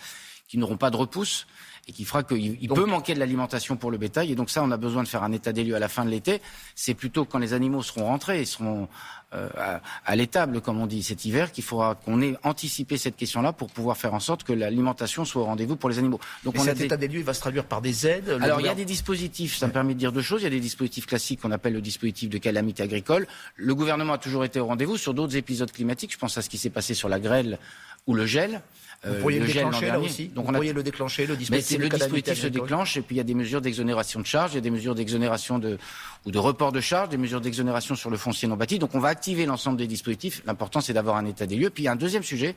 qui 0.48 0.58
n'auront 0.58 0.76
pas 0.76 0.90
de 0.90 0.96
repousse 0.96 1.46
et 1.86 1.92
qui 1.92 2.04
fera 2.04 2.22
qu'il 2.22 2.68
peut 2.68 2.86
manquer 2.86 3.14
de 3.14 3.18
l'alimentation 3.18 3.76
pour 3.76 3.90
le 3.90 3.98
bétail. 3.98 4.32
Et 4.32 4.34
donc 4.34 4.50
ça, 4.50 4.62
on 4.62 4.70
a 4.70 4.76
besoin 4.76 5.02
de 5.02 5.08
faire 5.08 5.22
un 5.22 5.32
état 5.32 5.52
des 5.52 5.64
lieux 5.64 5.74
à 5.74 5.78
la 5.78 5.88
fin 5.88 6.04
de 6.04 6.10
l'été. 6.10 6.40
C'est 6.74 6.94
plutôt 6.94 7.24
quand 7.24 7.38
les 7.38 7.52
animaux 7.52 7.82
seront 7.82 8.06
rentrés 8.06 8.40
et 8.40 8.44
seront 8.44 8.88
euh, 9.34 9.78
à, 10.06 10.16
l'étable, 10.16 10.60
comme 10.60 10.80
on 10.80 10.86
dit, 10.86 11.02
cet 11.02 11.24
hiver, 11.24 11.52
qu'il 11.52 11.64
faudra 11.64 11.94
qu'on 11.94 12.20
ait 12.22 12.36
anticipé 12.42 12.96
cette 12.96 13.16
question-là 13.16 13.52
pour 13.52 13.70
pouvoir 13.70 13.96
faire 13.96 14.14
en 14.14 14.20
sorte 14.20 14.44
que 14.44 14.52
l'alimentation 14.52 15.24
soit 15.24 15.42
au 15.42 15.44
rendez-vous 15.44 15.76
pour 15.76 15.88
les 15.88 15.98
animaux. 15.98 16.20
Donc 16.44 16.56
cet 16.58 16.80
état 16.80 16.96
des 16.96 17.08
lieux, 17.08 17.18
il 17.18 17.24
va 17.24 17.34
se 17.34 17.40
traduire 17.40 17.64
par 17.64 17.80
des 17.80 18.06
aides 18.06 18.38
Alors 18.40 18.60
il 18.60 18.66
y 18.66 18.68
a 18.68 18.74
des 18.74 18.84
dispositifs, 18.84 19.56
ça 19.56 19.66
me 19.66 19.72
permet 19.72 19.94
de 19.94 19.98
dire 19.98 20.12
deux 20.12 20.22
choses. 20.22 20.42
Il 20.42 20.44
y 20.44 20.48
a 20.48 20.50
des 20.50 20.60
dispositifs 20.60 21.06
classiques 21.06 21.40
qu'on 21.40 21.52
appelle 21.52 21.72
le 21.72 21.80
dispositif 21.80 22.30
de 22.30 22.38
calamité 22.38 22.82
agricole. 22.82 23.26
Le 23.56 23.74
gouvernement 23.74 24.14
a 24.14 24.18
toujours 24.18 24.44
été 24.44 24.60
au 24.60 24.66
rendez-vous 24.66 24.96
sur 24.96 25.14
d'autres 25.14 25.36
épisodes 25.36 25.70
climatiques. 25.70 26.12
Je 26.12 26.18
pense 26.18 26.38
à 26.38 26.42
ce 26.42 26.48
qui 26.48 26.58
s'est 26.58 26.70
passé 26.70 26.94
sur 26.94 27.08
la 27.08 27.18
grêle 27.20 27.58
ou 28.06 28.14
le 28.14 28.26
gel. 28.26 28.60
Vous 29.06 29.20
pourriez 29.20 29.38
le, 29.38 29.46
déclencher 29.46 29.86
là 29.86 30.00
aussi 30.00 30.28
Donc 30.28 30.48
on 30.48 30.52
le 30.52 30.82
déclencher, 30.82 31.26
le 31.26 31.36
dispositif, 31.36 31.78
le 31.78 31.88
dispositif 31.90 32.40
se 32.40 32.46
déclenche 32.46 32.96
et 32.96 33.02
puis 33.02 33.16
il 33.16 33.18
y 33.18 33.20
a 33.20 33.24
des 33.24 33.34
mesures 33.34 33.60
d'exonération 33.60 34.20
de 34.20 34.24
charges, 34.24 34.52
il 34.52 34.54
y 34.54 34.58
a 34.58 34.62
des 34.62 34.70
mesures 34.70 34.94
d'exonération 34.94 35.58
de, 35.58 35.78
ou 36.24 36.30
de 36.30 36.38
report 36.38 36.72
de 36.72 36.80
charges, 36.80 37.10
des 37.10 37.18
mesures 37.18 37.42
d'exonération 37.42 37.96
sur 37.96 38.08
le 38.08 38.16
foncier 38.16 38.48
non 38.48 38.56
bâti. 38.56 38.78
Donc 38.78 38.94
on 38.94 39.00
va 39.00 39.08
activer 39.24 39.46
l'ensemble 39.46 39.78
des 39.78 39.86
dispositifs. 39.86 40.42
L'important 40.44 40.82
c'est 40.82 40.92
d'avoir 40.92 41.16
un 41.16 41.24
état 41.24 41.46
des 41.46 41.56
lieux. 41.56 41.70
Puis 41.70 41.84
il 41.84 41.86
y 41.86 41.88
a 41.88 41.92
un 41.92 41.96
deuxième 41.96 42.22
sujet, 42.22 42.54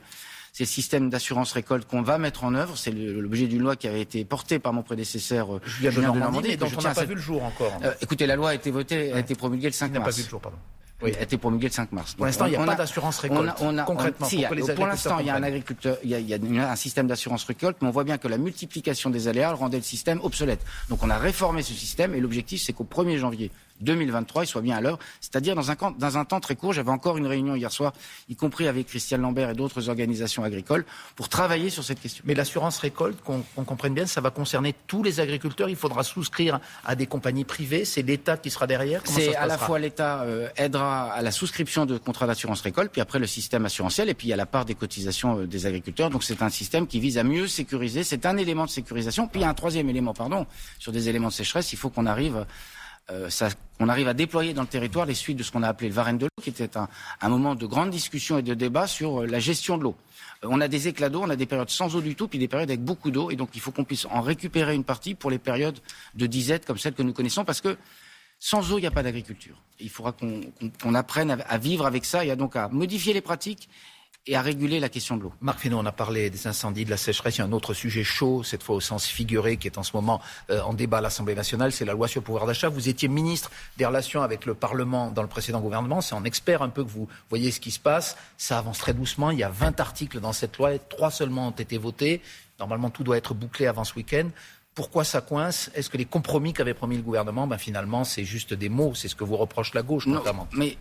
c'est 0.52 0.64
le 0.64 0.68
système 0.68 1.08
d'assurance 1.08 1.52
récolte 1.52 1.88
qu'on 1.88 2.02
va 2.02 2.18
mettre 2.18 2.44
en 2.44 2.54
œuvre. 2.54 2.76
C'est 2.76 2.90
l'objet 2.90 3.46
d'une 3.46 3.62
loi 3.62 3.74
qui 3.74 3.88
avait 3.88 4.02
été 4.02 4.22
portée 4.26 4.58
par 4.58 4.74
mon 4.74 4.82
prédécesseur 4.82 5.56
euh, 5.56 5.60
Julien 5.64 5.92
de 5.92 6.00
Normandie, 6.02 6.48
mais 6.50 6.56
dont 6.58 6.68
on 6.76 6.82
n'a 6.82 6.92
pas 6.92 7.06
vu 7.06 7.14
le 7.14 7.20
jour 7.22 7.42
encore. 7.42 7.72
Euh, 7.82 7.94
écoutez, 8.02 8.26
la 8.26 8.36
loi 8.36 8.50
a 8.50 8.54
été 8.54 8.70
votée, 8.70 9.12
a 9.14 9.18
été 9.18 9.34
promulguée 9.34 9.68
le 9.68 9.72
5 9.72 9.92
mars. 9.94 10.04
Pas 10.04 10.10
vu 10.10 10.24
le 10.24 10.28
jour, 10.28 10.40
pardon. 10.42 10.58
Oui. 11.02 11.12
a 11.18 11.22
été 11.22 11.38
promulgué 11.38 11.68
le 11.68 11.72
5 11.72 11.92
mars. 11.92 12.14
Pour 12.14 12.26
l'instant, 12.26 12.46
il 12.46 12.50
n'y 12.50 12.56
a 12.56 12.64
pas 12.64 12.74
d'assurance 12.74 13.18
récolte. 13.18 13.52
On 13.60 13.78
a, 13.78 13.82
concrètement, 13.84 14.26
pour, 14.74 14.86
l'instant, 14.86 15.18
il 15.20 15.26
y 15.26 15.30
a 15.30 15.36
un 15.36 15.42
agriculteur, 15.42 15.96
il 16.02 16.10
y 16.10 16.34
a, 16.34 16.70
un 16.70 16.76
système 16.76 17.06
d'assurance 17.06 17.44
récolte, 17.44 17.76
mais 17.80 17.88
on 17.88 17.92
voit 17.92 18.04
bien 18.04 18.18
que 18.18 18.28
la 18.28 18.38
multiplication 18.38 19.10
des 19.10 19.28
aléas 19.28 19.52
rendait 19.52 19.76
le 19.76 19.82
système 19.82 20.20
obsolète. 20.22 20.64
Donc, 20.88 21.02
on 21.02 21.10
a 21.10 21.18
réformé 21.18 21.62
ce 21.62 21.72
système 21.72 22.14
et 22.14 22.20
l'objectif, 22.20 22.62
c'est 22.62 22.72
qu'au 22.72 22.84
1er 22.84 23.18
janvier 23.18 23.50
2023, 23.80 24.44
il 24.44 24.46
soit 24.46 24.60
bien 24.60 24.76
à 24.76 24.80
l'heure, 24.80 24.98
c'est-à-dire 25.20 25.54
dans 25.54 25.70
un, 25.70 25.76
dans 25.98 26.18
un 26.18 26.24
temps 26.24 26.40
très 26.40 26.56
court. 26.56 26.72
J'avais 26.72 26.90
encore 26.90 27.16
une 27.16 27.26
réunion 27.26 27.54
hier 27.54 27.70
soir, 27.70 27.92
y 28.28 28.36
compris 28.36 28.68
avec 28.68 28.86
Christiane 28.86 29.22
Lambert 29.22 29.50
et 29.50 29.54
d'autres 29.54 29.88
organisations 29.88 30.44
agricoles, 30.44 30.84
pour 31.16 31.28
travailler 31.28 31.70
sur 31.70 31.84
cette 31.84 32.00
question. 32.00 32.24
Mais 32.26 32.34
l'assurance 32.34 32.78
récolte, 32.78 33.20
qu'on 33.22 33.64
comprenne 33.64 33.94
bien, 33.94 34.06
ça 34.06 34.20
va 34.20 34.30
concerner 34.30 34.74
tous 34.86 35.02
les 35.02 35.20
agriculteurs. 35.20 35.68
Il 35.68 35.76
faudra 35.76 36.02
souscrire 36.02 36.60
à 36.84 36.94
des 36.94 37.06
compagnies 37.06 37.44
privées. 37.44 37.84
C'est 37.84 38.02
l'État 38.02 38.36
qui 38.36 38.50
sera 38.50 38.66
derrière. 38.66 39.02
C'est 39.04 39.34
à 39.36 39.46
la 39.46 39.58
fois 39.58 39.78
l'État 39.78 40.22
euh, 40.22 40.48
aidera 40.56 40.87
à 40.88 41.22
la 41.22 41.30
souscription 41.30 41.86
de 41.86 41.98
contrats 41.98 42.26
d'assurance 42.26 42.60
récolte, 42.60 42.90
puis 42.92 43.00
après 43.00 43.18
le 43.18 43.26
système 43.26 43.64
assurantiel, 43.64 44.08
et 44.08 44.14
puis 44.14 44.32
a 44.32 44.36
la 44.36 44.46
part 44.46 44.64
des 44.64 44.74
cotisations 44.74 45.40
euh, 45.40 45.46
des 45.46 45.66
agriculteurs. 45.66 46.10
Donc 46.10 46.24
c'est 46.24 46.42
un 46.42 46.48
système 46.50 46.86
qui 46.86 47.00
vise 47.00 47.18
à 47.18 47.24
mieux 47.24 47.46
sécuriser. 47.46 48.04
C'est 48.04 48.26
un 48.26 48.36
élément 48.36 48.64
de 48.64 48.70
sécurisation. 48.70 49.28
Puis 49.28 49.40
il 49.40 49.42
y 49.44 49.46
a 49.46 49.50
un 49.50 49.54
troisième 49.54 49.88
élément, 49.88 50.14
pardon, 50.14 50.46
sur 50.78 50.92
des 50.92 51.08
éléments 51.08 51.28
de 51.28 51.32
sécheresse. 51.32 51.72
Il 51.72 51.76
faut 51.76 51.90
qu'on 51.90 52.06
arrive 52.06 52.44
euh, 53.10 53.30
arrive 53.80 54.08
à 54.08 54.14
déployer 54.14 54.52
dans 54.52 54.62
le 54.62 54.68
territoire 54.68 55.06
les 55.06 55.14
suites 55.14 55.38
de 55.38 55.42
ce 55.42 55.50
qu'on 55.50 55.62
a 55.62 55.68
appelé 55.68 55.88
le 55.88 55.94
Varenne 55.94 56.18
de 56.18 56.26
l'eau, 56.26 56.42
qui 56.42 56.50
était 56.50 56.68
un, 56.76 57.28
moment 57.28 57.54
de 57.54 57.64
grande 57.64 57.90
discussion 57.90 58.36
et 58.36 58.42
de 58.42 58.52
débat 58.52 58.86
sur 58.86 59.22
euh, 59.22 59.26
la 59.26 59.38
gestion 59.38 59.78
de 59.78 59.84
l'eau. 59.84 59.96
Euh, 60.44 60.48
on 60.50 60.60
a 60.60 60.68
des 60.68 60.88
éclats 60.88 61.08
d'eau, 61.08 61.22
on 61.22 61.30
a 61.30 61.36
des 61.36 61.46
périodes 61.46 61.70
sans 61.70 61.96
eau 61.96 62.02
du 62.02 62.14
tout, 62.14 62.28
puis 62.28 62.38
des 62.38 62.48
périodes 62.48 62.68
avec 62.68 62.82
beaucoup 62.82 63.10
d'eau, 63.10 63.30
et 63.30 63.36
donc 63.36 63.50
il 63.54 63.60
faut 63.60 63.70
qu'on 63.70 63.84
puisse 63.84 64.06
en 64.10 64.20
récupérer 64.20 64.74
une 64.74 64.84
partie 64.84 65.14
pour 65.14 65.30
les 65.30 65.38
périodes 65.38 65.78
de 66.16 66.26
disette 66.26 66.66
comme 66.66 66.76
celles 66.76 66.92
que 66.92 67.02
nous 67.02 67.14
connaissons, 67.14 67.46
parce 67.46 67.62
que 67.62 67.78
sans 68.38 68.72
eau, 68.72 68.78
il 68.78 68.82
n'y 68.82 68.86
a 68.86 68.92
pas 68.92 69.02
d'agriculture. 69.02 69.56
Il 69.80 69.90
faudra 69.90 70.12
qu'on 70.12 70.94
apprenne 70.94 71.42
à, 71.46 71.58
vivre 71.58 71.86
avec 71.86 72.04
ça 72.04 72.24
et 72.24 72.30
à 72.30 72.36
donc 72.36 72.56
à 72.56 72.68
modifier 72.68 73.12
les 73.12 73.20
pratiques 73.20 73.68
et 74.26 74.36
à 74.36 74.42
réguler 74.42 74.78
la 74.78 74.88
question 74.88 75.16
de 75.16 75.22
l'eau. 75.22 75.32
Marc 75.40 75.60
Fesneau, 75.60 75.78
on 75.78 75.86
a 75.86 75.92
parlé 75.92 76.28
des 76.28 76.46
incendies, 76.46 76.84
de 76.84 76.90
la 76.90 76.96
sécheresse. 76.98 77.36
Il 77.36 77.38
y 77.38 77.42
a 77.42 77.46
un 77.46 77.52
autre 77.52 77.72
sujet 77.72 78.04
chaud, 78.04 78.42
cette 78.42 78.62
fois 78.62 78.76
au 78.76 78.80
sens 78.80 79.06
figuré, 79.06 79.56
qui 79.56 79.66
est 79.66 79.78
en 79.78 79.82
ce 79.82 79.96
moment 79.96 80.20
euh, 80.50 80.60
en 80.60 80.74
débat 80.74 80.98
à 80.98 81.00
l'Assemblée 81.00 81.34
nationale, 81.34 81.72
c'est 81.72 81.86
la 81.86 81.94
loi 81.94 82.08
sur 82.08 82.20
le 82.20 82.24
pouvoir 82.24 82.46
d'achat. 82.46 82.68
Vous 82.68 82.88
étiez 82.88 83.08
ministre 83.08 83.50
des 83.78 83.86
Relations 83.86 84.22
avec 84.22 84.44
le 84.44 84.54
Parlement 84.54 85.10
dans 85.10 85.22
le 85.22 85.28
précédent 85.28 85.60
gouvernement. 85.60 86.00
C'est 86.00 86.14
en 86.14 86.24
expert 86.24 86.62
un 86.62 86.68
peu 86.68 86.84
que 86.84 86.90
vous 86.90 87.08
voyez 87.30 87.50
ce 87.50 87.58
qui 87.58 87.70
se 87.70 87.80
passe. 87.80 88.16
Ça 88.36 88.58
avance 88.58 88.78
très 88.78 88.92
doucement. 88.92 89.30
Il 89.30 89.38
y 89.38 89.44
a 89.44 89.48
20 89.48 89.80
articles 89.80 90.20
dans 90.20 90.34
cette 90.34 90.58
loi. 90.58 90.78
Trois 90.78 91.10
seulement 91.10 91.48
ont 91.48 91.52
été 91.52 91.78
votés. 91.78 92.20
Normalement, 92.58 92.90
tout 92.90 93.04
doit 93.04 93.16
être 93.16 93.34
bouclé 93.34 93.66
avant 93.66 93.84
ce 93.84 93.94
week-end. 93.94 94.28
Pourquoi 94.78 95.02
ça 95.02 95.20
coince? 95.20 95.72
Est-ce 95.74 95.90
que 95.90 95.96
les 95.96 96.04
compromis 96.04 96.52
qu'avait 96.52 96.72
promis 96.72 96.94
le 96.94 97.02
gouvernement, 97.02 97.48
ben 97.48 97.58
finalement, 97.58 98.04
c'est 98.04 98.22
juste 98.22 98.54
des 98.54 98.68
mots 98.68 98.94
C'est 98.94 99.08
ce 99.08 99.16
que 99.16 99.24
vous 99.24 99.36
reproche 99.36 99.74
la 99.74 99.82
gauche, 99.82 100.06
notamment. 100.06 100.46
Mais 100.52 100.78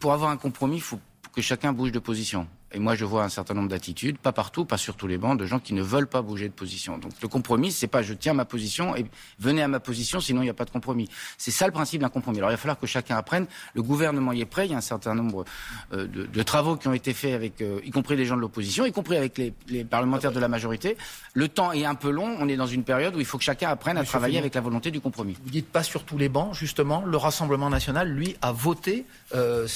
pour 0.00 0.12
avoir 0.12 0.30
un 0.30 0.36
compromis, 0.36 0.78
il 0.78 0.82
faut 0.82 0.98
que 1.32 1.40
chacun 1.40 1.72
bouge 1.72 1.92
de 1.92 2.00
position. 2.00 2.48
Et 2.72 2.80
moi, 2.80 2.96
je 2.96 3.04
vois 3.04 3.22
un 3.22 3.28
certain 3.28 3.54
nombre 3.54 3.68
d'attitudes, 3.68 4.18
pas 4.18 4.32
partout, 4.32 4.64
pas 4.64 4.76
sur 4.76 4.96
tous 4.96 5.06
les 5.06 5.18
bancs, 5.18 5.38
de 5.38 5.46
gens 5.46 5.60
qui 5.60 5.72
ne 5.72 5.82
veulent 5.82 6.08
pas 6.08 6.20
bouger 6.20 6.48
de 6.48 6.52
position. 6.52 6.98
Donc 6.98 7.12
le 7.22 7.28
compromis, 7.28 7.70
c'est 7.70 7.86
pas 7.86 8.02
je 8.02 8.12
tiens 8.12 8.34
ma 8.34 8.44
position 8.44 8.96
et 8.96 9.06
venez 9.38 9.62
à 9.62 9.68
ma 9.68 9.78
position, 9.78 10.20
sinon 10.20 10.42
il 10.42 10.44
n'y 10.44 10.50
a 10.50 10.54
pas 10.54 10.64
de 10.64 10.70
compromis. 10.70 11.08
C'est 11.38 11.52
ça 11.52 11.66
le 11.66 11.72
principe 11.72 12.00
d'un 12.00 12.08
compromis. 12.08 12.38
Alors 12.38 12.50
il 12.50 12.54
va 12.54 12.58
falloir 12.58 12.78
que 12.78 12.86
chacun 12.86 13.16
apprenne. 13.16 13.46
Le 13.74 13.82
gouvernement 13.82 14.32
y 14.32 14.40
est 14.40 14.46
prêt. 14.46 14.66
Il 14.66 14.72
y 14.72 14.74
a 14.74 14.78
un 14.78 14.80
certain 14.80 15.14
nombre 15.14 15.44
euh, 15.92 16.08
de, 16.08 16.26
de, 16.26 16.42
travaux 16.42 16.76
qui 16.76 16.88
ont 16.88 16.92
été 16.92 17.14
faits 17.14 17.34
avec, 17.34 17.62
euh, 17.62 17.80
y 17.84 17.90
compris 17.90 18.16
les 18.16 18.26
gens 18.26 18.36
de 18.36 18.40
l'opposition, 18.40 18.84
y 18.84 18.92
compris 18.92 19.16
avec 19.16 19.38
les, 19.38 19.54
les, 19.68 19.84
parlementaires 19.84 20.32
de 20.32 20.40
la 20.40 20.48
majorité. 20.48 20.96
Le 21.34 21.46
temps 21.46 21.70
est 21.70 21.84
un 21.84 21.94
peu 21.94 22.10
long. 22.10 22.36
On 22.40 22.48
est 22.48 22.56
dans 22.56 22.66
une 22.66 22.82
période 22.82 23.14
où 23.14 23.20
il 23.20 23.26
faut 23.26 23.38
que 23.38 23.44
chacun 23.44 23.68
apprenne 23.68 23.96
à 23.96 24.04
travailler 24.04 24.38
avec 24.38 24.54
la 24.56 24.60
volonté 24.60 24.90
du 24.90 25.00
compromis. 25.00 25.36
Vous 25.44 25.50
dites 25.50 25.70
pas 25.70 25.84
sur 25.84 26.02
tous 26.02 26.18
les 26.18 26.28
bancs, 26.28 26.52
justement. 26.54 27.04
Le 27.06 27.16
Rassemblement 27.16 27.70
national, 27.70 28.08
lui, 28.08 28.36
a 28.42 28.50
voté, 28.50 29.06
euh, 29.34 29.68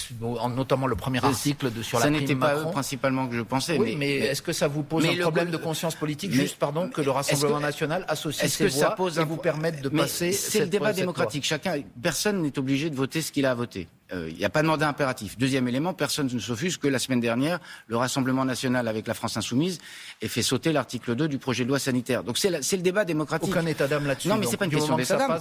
notamment 0.54 0.88
le 0.88 0.96
premier 0.96 1.24
article 1.24 1.72
de, 1.72 1.82
sur 1.82 2.00
la 2.00 2.10
n'était 2.10 2.34
pas 2.34 2.56
eux 2.56 2.64
principalement 2.80 3.28
que 3.28 3.36
je 3.36 3.42
pense 3.42 3.70
oui, 3.78 3.94
mais, 3.94 4.16
est-ce 4.16 4.40
que 4.40 4.52
ça 4.52 4.66
vous 4.66 4.82
pose 4.82 5.04
un 5.04 5.16
problème 5.16 5.50
de 5.50 5.56
conscience 5.58 5.94
politique, 5.94 6.32
juste 6.32 6.56
pardon, 6.58 6.88
que 6.88 7.02
le 7.02 7.10
Rassemblement 7.10 7.60
national 7.60 8.04
associe 8.08 8.50
ses 8.50 8.68
voix 8.68 8.96
et 9.18 9.24
vous 9.24 9.36
permette 9.36 9.82
de 9.82 9.88
passer 9.90 10.32
C'est 10.32 10.60
le 10.60 10.66
débat 10.66 10.92
démocratique. 10.92 11.44
Chacun, 11.44 11.82
personne 12.02 12.42
n'est 12.42 12.58
obligé 12.58 12.88
de 12.88 12.96
voter 12.96 13.20
ce 13.20 13.32
qu'il 13.32 13.44
a 13.44 13.50
à 13.50 13.54
voter. 13.54 13.88
Euh, 14.12 14.28
il 14.30 14.36
n'y 14.36 14.44
a 14.44 14.48
pas 14.48 14.62
de 14.62 14.66
mandat 14.66 14.88
impératif. 14.88 15.38
Deuxième 15.38 15.68
élément, 15.68 15.94
personne 15.94 16.28
ne 16.32 16.38
s'offusque 16.40 16.80
que 16.82 16.88
la 16.88 16.98
semaine 16.98 17.20
dernière, 17.20 17.60
le 17.86 17.96
Rassemblement 17.96 18.44
national 18.44 18.88
avec 18.88 19.06
la 19.06 19.14
France 19.14 19.36
insoumise 19.36 19.78
ait 20.20 20.28
fait 20.28 20.42
sauter 20.42 20.72
l'article 20.72 21.14
2 21.14 21.28
du 21.28 21.38
projet 21.38 21.64
de 21.64 21.68
loi 21.68 21.78
sanitaire. 21.78 22.24
Donc 22.24 22.38
c'est 22.38 22.50
le 22.50 22.82
débat 22.82 23.04
démocratique. 23.04 23.50
Aucun 23.50 23.66
état 23.66 23.86
d'âme 23.86 24.06
là-dessus. 24.06 24.28
Non, 24.28 24.36
mais 24.36 24.46
c'est 24.46 24.56
pas 24.56 24.64
une 24.64 24.72
question 24.72 24.96
d'état 24.96 25.16
d'âme. 25.16 25.38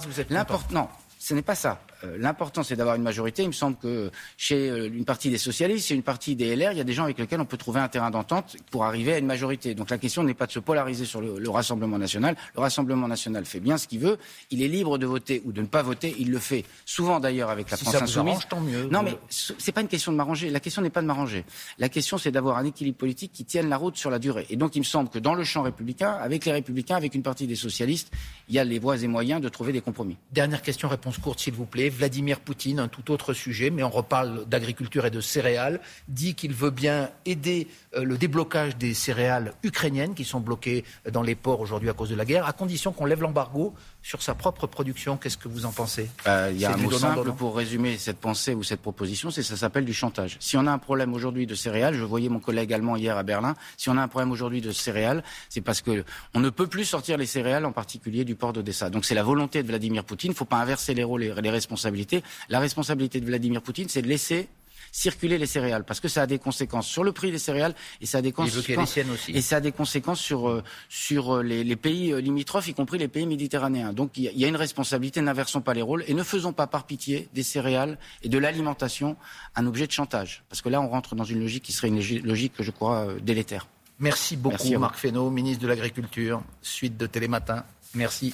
Non, 0.70 0.88
ce 1.20 1.34
n'est 1.34 1.42
pas 1.42 1.54
ça. 1.54 1.82
Euh, 2.02 2.16
l'important, 2.18 2.62
c'est 2.62 2.76
d'avoir 2.76 2.96
une 2.96 3.02
majorité. 3.02 3.42
Il 3.42 3.48
me 3.48 3.52
semble 3.52 3.76
que 3.76 4.10
chez 4.38 4.70
euh, 4.70 4.88
une 4.90 5.04
partie 5.04 5.28
des 5.28 5.36
socialistes, 5.36 5.88
chez 5.88 5.94
une 5.94 6.02
partie 6.02 6.34
des 6.34 6.56
LR, 6.56 6.72
il 6.72 6.78
y 6.78 6.80
a 6.80 6.84
des 6.84 6.94
gens 6.94 7.04
avec 7.04 7.18
lesquels 7.18 7.42
on 7.42 7.44
peut 7.44 7.58
trouver 7.58 7.78
un 7.78 7.88
terrain 7.88 8.10
d'entente 8.10 8.56
pour 8.70 8.86
arriver 8.86 9.12
à 9.12 9.18
une 9.18 9.26
majorité. 9.26 9.74
Donc 9.74 9.90
la 9.90 9.98
question 9.98 10.22
n'est 10.22 10.32
pas 10.32 10.46
de 10.46 10.52
se 10.52 10.60
polariser 10.60 11.04
sur 11.04 11.20
le, 11.20 11.50
Rassemblement 11.50 11.98
national. 11.98 12.36
Le 12.54 12.60
Rassemblement 12.62 13.06
national 13.06 13.44
fait 13.44 13.60
bien 13.60 13.76
ce 13.76 13.86
qu'il 13.86 13.98
veut. 13.98 14.16
Il 14.50 14.62
est 14.62 14.68
libre 14.68 14.96
de 14.96 15.04
voter 15.04 15.42
ou 15.44 15.52
de 15.52 15.60
ne 15.60 15.66
pas 15.66 15.82
voter. 15.82 16.14
Il 16.18 16.30
le 16.30 16.38
fait 16.38 16.64
souvent 16.86 17.20
d'ailleurs 17.20 17.50
avec 17.50 17.70
la 17.70 17.76
France 17.76 17.92
ça 17.92 18.02
insoumise. 18.02 18.32
Arrange, 18.32 18.48
tant 18.48 18.60
mieux. 18.60 18.88
Non, 18.90 19.02
mais 19.02 19.18
c'est 19.28 19.72
pas 19.72 19.82
une 19.82 19.88
question 19.88 20.12
de 20.12 20.16
m'arranger. 20.16 20.48
La 20.48 20.60
question 20.60 20.80
n'est 20.80 20.88
pas 20.88 21.02
de 21.02 21.06
m'arranger. 21.06 21.44
La 21.78 21.90
question, 21.90 22.16
c'est 22.16 22.30
d'avoir 22.30 22.56
un 22.56 22.64
équilibre 22.64 22.96
politique 22.96 23.32
qui 23.32 23.44
tienne 23.44 23.68
la 23.68 23.76
route 23.76 23.96
sur 23.96 24.08
la 24.08 24.18
durée. 24.18 24.46
Et 24.48 24.56
donc, 24.56 24.74
il 24.74 24.78
me 24.78 24.84
semble 24.84 25.10
que 25.10 25.18
dans 25.18 25.34
le 25.34 25.44
champ 25.44 25.62
républicain, 25.62 26.12
avec 26.12 26.46
les 26.46 26.52
républicains, 26.52 26.96
avec 26.96 27.14
une 27.14 27.22
partie 27.22 27.46
des 27.46 27.56
socialistes, 27.56 28.10
il 28.48 28.54
y 28.54 28.58
a 28.58 28.64
les 28.64 28.78
voies 28.78 28.96
et 28.96 29.08
moyens 29.08 29.42
de 29.42 29.50
trouver 29.50 29.72
des 29.72 29.82
compromis. 29.82 30.16
Dernière 30.32 30.62
question, 30.62 30.88
réponse 30.88 31.09
courte, 31.18 31.40
s'il 31.40 31.54
vous 31.54 31.66
plaît. 31.66 31.88
Vladimir 31.88 32.38
Poutine, 32.38 32.78
un 32.78 32.88
tout 32.88 33.10
autre 33.10 33.32
sujet, 33.32 33.70
mais 33.70 33.82
on 33.82 33.90
reparle 33.90 34.46
d'agriculture 34.46 35.06
et 35.06 35.10
de 35.10 35.20
céréales, 35.20 35.80
dit 36.06 36.34
qu'il 36.34 36.52
veut 36.52 36.70
bien 36.70 37.10
aider 37.26 37.66
euh, 37.96 38.04
le 38.04 38.16
déblocage 38.18 38.76
des 38.76 38.94
céréales 38.94 39.54
ukrainiennes 39.62 40.14
qui 40.14 40.24
sont 40.24 40.40
bloquées 40.40 40.84
dans 41.10 41.22
les 41.22 41.34
ports 41.34 41.60
aujourd'hui 41.60 41.88
à 41.88 41.94
cause 41.94 42.10
de 42.10 42.14
la 42.14 42.24
guerre, 42.24 42.46
à 42.46 42.52
condition 42.52 42.92
qu'on 42.92 43.06
lève 43.06 43.22
l'embargo 43.22 43.74
sur 44.02 44.22
sa 44.22 44.34
propre 44.34 44.66
production. 44.66 45.16
Qu'est-ce 45.16 45.38
que 45.38 45.48
vous 45.48 45.66
en 45.66 45.72
pensez? 45.72 46.08
Euh, 46.26 46.50
Il 46.52 46.60
y 46.60 46.64
a 46.64 46.72
un 46.72 46.76
mot 46.76 46.90
simple 46.90 47.32
pour 47.32 47.56
résumer 47.56 47.98
cette 47.98 48.18
pensée 48.18 48.54
ou 48.54 48.62
cette 48.62 48.80
proposition, 48.80 49.30
c'est 49.30 49.42
ça 49.42 49.56
s'appelle 49.56 49.84
du 49.84 49.94
chantage. 49.94 50.36
Si 50.40 50.56
on 50.56 50.66
a 50.66 50.70
un 50.70 50.78
problème 50.78 51.14
aujourd'hui 51.14 51.46
de 51.46 51.54
céréales, 51.54 51.94
je 51.94 52.04
voyais 52.04 52.28
mon 52.28 52.40
collègue 52.40 52.72
allemand 52.72 52.96
hier 52.96 53.16
à 53.16 53.22
Berlin, 53.22 53.54
si 53.76 53.88
on 53.88 53.96
a 53.96 54.02
un 54.02 54.08
problème 54.08 54.30
aujourd'hui 54.32 54.60
de 54.60 54.72
céréales, 54.72 55.22
c'est 55.48 55.60
parce 55.60 55.80
que 55.80 56.04
on 56.34 56.40
ne 56.40 56.50
peut 56.50 56.66
plus 56.66 56.84
sortir 56.84 57.16
les 57.18 57.26
céréales, 57.26 57.64
en 57.64 57.72
particulier 57.72 58.24
du 58.24 58.34
port 58.34 58.52
d'Odessa. 58.52 58.90
Donc 58.90 59.04
c'est 59.04 59.14
la 59.14 59.22
volonté 59.22 59.62
de 59.62 59.68
Vladimir 59.68 60.04
Poutine. 60.04 60.30
Il 60.30 60.34
ne 60.34 60.38
faut 60.38 60.44
pas 60.44 60.58
inverser 60.58 60.94
les 60.94 60.99
rôles 61.04 61.24
et 61.24 61.34
les 61.40 61.50
responsabilités. 61.50 62.22
La 62.48 62.60
responsabilité 62.60 63.20
de 63.20 63.26
Vladimir 63.26 63.62
Poutine, 63.62 63.88
c'est 63.88 64.02
de 64.02 64.08
laisser 64.08 64.48
circuler 64.92 65.38
les 65.38 65.46
céréales 65.46 65.84
parce 65.84 66.00
que 66.00 66.08
ça 66.08 66.22
a 66.22 66.26
des 66.26 66.38
conséquences 66.38 66.86
sur 66.86 67.04
le 67.04 67.12
prix 67.12 67.30
des 67.30 67.38
céréales 67.38 67.74
et 68.00 68.06
ça 68.06 68.18
a 68.18 68.22
des 68.22 68.32
conséquences 68.32 68.98
et 69.28 69.40
ça 69.40 69.56
a 69.56 69.60
des 69.60 69.72
conséquences 69.72 70.20
sur 70.20 70.48
euh, 70.48 70.62
sur 70.88 71.36
euh, 71.36 71.42
les, 71.42 71.76
pays 71.76 72.12
euh, 72.12 72.20
limitrophes 72.20 72.68
y 72.68 72.74
compris 72.74 72.98
les 72.98 73.08
pays 73.08 73.26
méditerranéens. 73.26 73.92
Donc 73.92 74.16
il 74.16 74.24
y, 74.24 74.44
a 74.44 74.48
une 74.48 74.56
responsabilité, 74.56 75.20
n'inversons 75.20 75.60
pas 75.60 75.74
les 75.74 75.82
rôles 75.82 76.04
et 76.08 76.14
ne 76.14 76.22
faisons 76.22 76.52
pas 76.52 76.66
par 76.66 76.84
pitié 76.84 77.28
des 77.34 77.42
céréales 77.42 77.98
et 78.22 78.28
de 78.28 78.38
l'alimentation 78.38 79.16
un 79.56 79.66
objet 79.66 79.86
de 79.86 79.92
chantage 79.92 80.42
parce 80.48 80.62
que 80.62 80.68
là 80.68 80.80
on 80.80 80.88
rentre 80.88 81.14
dans 81.14 81.24
une 81.24 81.40
logique 81.40 81.62
qui 81.62 81.72
serait 81.72 81.88
une 81.88 82.00
logique 82.22 82.54
que 82.54 82.62
je 82.62 82.70
crois 82.70 83.08
délétère. 83.22 83.66
Merci 83.98 84.36
beaucoup 84.36 84.78
Marc 84.78 84.96
Fesneau, 84.96 85.30
ministre 85.30 85.62
de 85.62 85.68
l'Agriculture, 85.68 86.42
suite 86.62 86.96
de 86.96 87.06
Télématin. 87.06 87.64
Merci. 87.94 88.32